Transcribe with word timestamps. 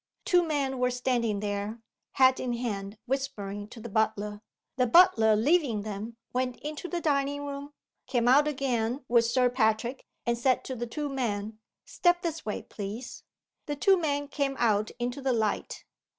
Two 0.25 0.41
men 0.43 0.79
were 0.79 0.89
standing 0.89 1.41
there, 1.41 1.79
hat 2.13 2.39
in 2.39 2.53
hand 2.53 2.97
whispering 3.05 3.67
to 3.67 3.79
the 3.79 3.87
butler. 3.87 4.41
The 4.77 4.87
butler, 4.87 5.35
leaving 5.35 5.83
them, 5.83 6.17
went 6.33 6.57
into 6.61 6.87
the 6.89 6.99
dining 6.99 7.45
room 7.45 7.73
came 8.07 8.27
out 8.27 8.47
again 8.47 9.05
with 9.07 9.25
Sir 9.25 9.47
Patrick 9.47 10.03
and 10.25 10.39
said 10.39 10.63
to 10.63 10.75
the 10.75 10.87
two 10.87 11.07
men, 11.07 11.59
"Step 11.85 12.23
this 12.23 12.43
way, 12.43 12.63
please." 12.63 13.21
The 13.67 13.75
two 13.75 13.95
men 13.95 14.27
came 14.27 14.55
out 14.57 14.89
into 14.97 15.21
the 15.21 15.33
light. 15.33 15.85